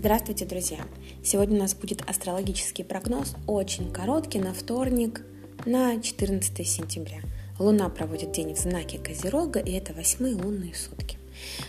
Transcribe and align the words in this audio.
Здравствуйте, 0.00 0.46
друзья! 0.46 0.78
Сегодня 1.22 1.58
у 1.58 1.60
нас 1.60 1.74
будет 1.74 2.00
астрологический 2.08 2.86
прогноз, 2.86 3.34
очень 3.46 3.92
короткий, 3.92 4.38
на 4.38 4.54
вторник, 4.54 5.20
на 5.66 6.00
14 6.00 6.66
сентября. 6.66 7.18
Луна 7.58 7.90
проводит 7.90 8.32
день 8.32 8.54
в 8.54 8.58
знаке 8.58 8.98
Козерога, 8.98 9.60
и 9.60 9.72
это 9.72 9.92
восьмые 9.92 10.36
лунные 10.36 10.74
сутки. 10.74 11.18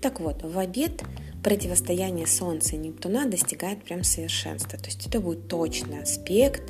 Так 0.00 0.20
вот, 0.20 0.44
в 0.44 0.56
обед 0.56 1.02
противостояние 1.42 2.28
Солнца 2.28 2.76
и 2.76 2.78
Нептуна 2.78 3.26
достигает 3.26 3.82
прям 3.82 4.04
совершенства. 4.04 4.78
То 4.78 4.86
есть 4.86 5.04
это 5.04 5.18
будет 5.18 5.48
точный 5.48 6.00
аспект, 6.00 6.62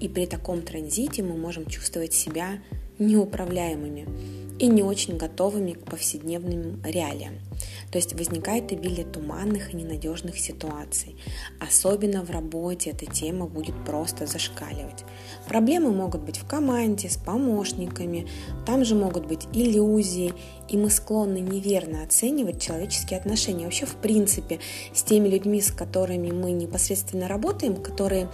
и 0.00 0.08
при 0.08 0.26
таком 0.26 0.60
транзите 0.60 1.22
мы 1.22 1.38
можем 1.38 1.64
чувствовать 1.64 2.12
себя 2.12 2.58
неуправляемыми 2.98 4.06
и 4.58 4.66
не 4.66 4.82
очень 4.82 5.16
готовыми 5.16 5.72
к 5.72 5.84
повседневным 5.84 6.82
реалиям. 6.84 7.38
То 7.90 7.98
есть 7.98 8.14
возникает 8.14 8.72
обилие 8.72 9.04
туманных 9.04 9.72
и 9.72 9.76
ненадежных 9.76 10.38
ситуаций. 10.38 11.16
Особенно 11.60 12.22
в 12.22 12.30
работе 12.30 12.90
эта 12.90 13.06
тема 13.06 13.46
будет 13.46 13.74
просто 13.84 14.26
зашкаливать. 14.26 15.04
Проблемы 15.48 15.92
могут 15.92 16.22
быть 16.22 16.38
в 16.38 16.46
команде, 16.46 17.08
с 17.08 17.16
помощниками, 17.16 18.26
там 18.66 18.84
же 18.84 18.94
могут 18.94 19.26
быть 19.26 19.46
иллюзии, 19.52 20.34
и 20.68 20.76
мы 20.76 20.90
склонны 20.90 21.38
неверно 21.38 22.02
оценивать 22.02 22.60
человеческие 22.60 23.18
отношения. 23.18 23.64
Вообще, 23.64 23.86
в 23.86 23.96
принципе, 23.96 24.60
с 24.94 25.02
теми 25.02 25.28
людьми, 25.28 25.60
с 25.60 25.70
которыми 25.70 26.30
мы 26.30 26.52
непосредственно 26.52 27.28
работаем, 27.28 27.76
которые 27.76 28.28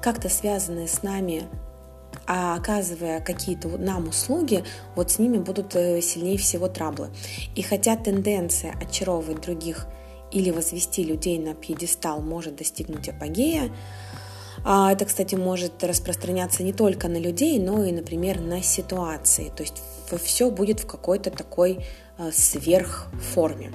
как-то 0.00 0.28
связаны 0.28 0.86
с 0.86 1.02
нами 1.02 1.48
а 2.26 2.56
оказывая 2.56 3.20
какие-то 3.20 3.68
нам 3.68 4.08
услуги, 4.08 4.64
вот 4.94 5.10
с 5.10 5.18
ними 5.18 5.38
будут 5.38 5.74
э, 5.76 6.00
сильнее 6.00 6.38
всего 6.38 6.68
траблы. 6.68 7.10
И 7.54 7.62
хотя 7.62 7.96
тенденция 7.96 8.74
очаровывать 8.80 9.40
других 9.42 9.86
или 10.32 10.50
возвести 10.50 11.04
людей 11.04 11.38
на 11.38 11.54
пьедестал 11.54 12.20
может 12.20 12.56
достигнуть 12.56 13.08
апогея, 13.08 13.70
это, 14.62 15.04
кстати, 15.04 15.34
может 15.34 15.82
распространяться 15.82 16.62
не 16.62 16.72
только 16.72 17.08
на 17.08 17.18
людей, 17.18 17.58
но 17.58 17.84
и, 17.84 17.92
например, 17.92 18.40
на 18.40 18.62
ситуации. 18.62 19.52
То 19.56 19.62
есть 19.62 19.82
все 20.22 20.50
будет 20.50 20.80
в 20.80 20.86
какой-то 20.86 21.30
такой 21.30 21.84
э, 22.18 22.30
сверхформе. 22.32 23.72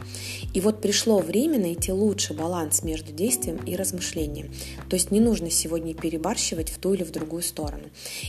И 0.53 0.61
вот 0.61 0.81
пришло 0.81 1.19
время 1.19 1.59
найти 1.59 1.91
лучший 1.91 2.35
баланс 2.35 2.83
между 2.83 3.11
действием 3.11 3.57
и 3.65 3.75
размышлением. 3.75 4.53
То 4.89 4.95
есть 4.95 5.11
не 5.11 5.19
нужно 5.19 5.49
сегодня 5.49 5.93
перебарщивать 5.93 6.69
в 6.69 6.77
ту 6.79 6.93
или 6.93 7.03
в 7.03 7.11
другую 7.11 7.43
сторону. 7.43 7.85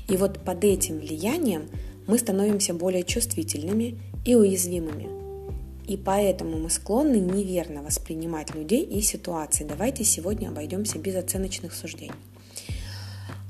И 0.09 0.17
вот 0.17 0.43
под 0.45 0.65
этим 0.65 0.99
влиянием 0.99 1.69
мы 2.07 2.19
становимся 2.19 2.75
более 2.75 3.05
чувствительными 3.05 3.99
и 4.25 4.35
уязвимыми. 4.35 5.09
И 5.87 5.97
поэтому 5.97 6.59
мы 6.59 6.71
склонны 6.71 7.17
неверно 7.17 7.83
воспринимать 7.83 8.55
людей 8.55 8.85
и 8.85 9.01
ситуации. 9.01 9.65
Давайте 9.65 10.05
сегодня 10.05 10.49
обойдемся 10.49 10.99
без 10.99 11.17
оценочных 11.17 11.75
суждений. 11.75 12.13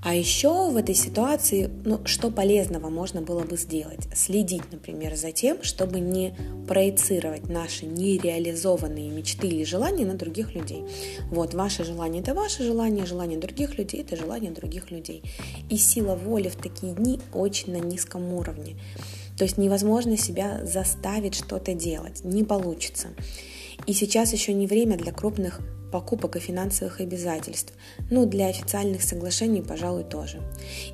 А 0.03 0.15
еще 0.15 0.71
в 0.71 0.77
этой 0.77 0.95
ситуации, 0.95 1.71
ну, 1.85 2.01
что 2.07 2.31
полезного 2.31 2.89
можно 2.89 3.21
было 3.21 3.45
бы 3.45 3.59
сделать? 3.59 4.09
Следить, 4.15 4.63
например, 4.73 5.15
за 5.15 5.31
тем, 5.31 5.63
чтобы 5.63 6.01
не 6.01 6.35
проецировать 6.67 7.49
наши 7.51 7.85
нереализованные 7.85 9.11
мечты 9.11 9.49
или 9.49 9.63
желания 9.65 10.07
на 10.07 10.15
других 10.15 10.55
людей. 10.55 10.85
Вот, 11.31 11.53
ваше 11.53 11.85
желание– 11.85 12.23
это 12.23 12.33
ваше 12.33 12.65
желание, 12.65 13.05
желание 13.05 13.39
других 13.39 13.77
людей– 13.77 14.01
это 14.03 14.17
желание 14.17 14.51
других 14.51 14.91
людей. 14.91 15.23
И 15.69 15.77
сила 15.77 16.15
воли 16.15 16.49
в 16.49 16.57
такие 16.57 16.95
дни 16.95 17.21
очень 17.35 17.73
на 17.73 17.79
низком 17.79 18.33
уровне. 18.33 18.77
То 19.37 19.45
есть 19.45 19.59
невозможно 19.59 20.17
себя 20.17 20.65
заставить 20.65 21.35
что-то 21.35 21.75
делать, 21.75 22.25
не 22.25 22.45
получится. 22.45 23.09
И 23.87 23.93
сейчас 23.93 24.33
еще 24.33 24.55
не 24.55 24.67
время 24.67 24.97
для 24.97 25.13
крупных 25.13 25.61
покупок 25.91 26.37
и 26.37 26.41
финансовых 26.41 27.01
обязательств. 27.01 27.73
Ну, 28.11 28.27
для 28.27 28.49
официальных 28.49 29.03
соглашений, 29.03 29.63
пожалуй, 29.63 30.05
тоже. 30.05 30.41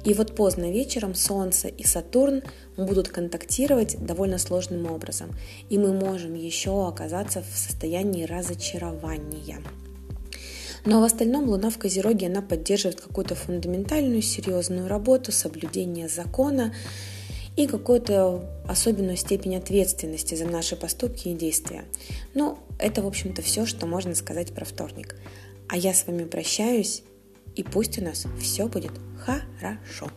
И 0.05 0.15
вот 0.15 0.35
поздно 0.35 0.71
вечером 0.71 1.15
Солнце 1.15 1.69
и 1.69 1.85
Сатурн 1.85 2.43
будут 2.77 3.09
контактировать 3.09 3.97
довольно 4.05 4.39
сложным 4.39 4.91
образом. 4.91 5.31
И 5.71 5.79
мы 5.79 5.93
можем 5.93 6.35
еще 6.35 6.89
оказаться 6.89 7.43
в 7.43 7.57
состоянии 7.57 8.25
разочарования. 8.25 9.61
Но 10.87 11.01
в 11.01 11.05
остальном 11.05 11.49
Луна 11.49 11.71
в 11.71 11.79
Козероге, 11.79 12.29
она 12.29 12.43
поддерживает 12.43 13.01
какую-то 13.01 13.35
фундаментальную, 13.35 14.23
серьезную 14.23 14.87
работу, 14.87 15.33
соблюдение 15.33 16.09
закона, 16.09 16.73
и 17.57 17.67
какую-то 17.67 18.45
особенную 18.69 19.17
степень 19.17 19.57
ответственности 19.57 20.35
за 20.35 20.45
наши 20.45 20.77
поступки 20.77 21.29
и 21.29 21.35
действия. 21.35 21.85
Ну, 22.35 22.59
это, 22.79 23.03
в 23.03 23.07
общем-то, 23.07 23.43
все, 23.43 23.67
что 23.67 23.87
можно 23.87 24.15
сказать 24.15 24.53
про 24.53 24.65
вторник. 24.65 25.17
А 25.69 25.77
я 25.77 25.95
с 25.95 26.07
вами 26.07 26.25
прощаюсь, 26.25 27.03
и 27.55 27.63
пусть 27.63 27.99
у 27.99 28.05
нас 28.05 28.27
все 28.41 28.69
будет 28.69 28.93
хорошо. 29.19 30.11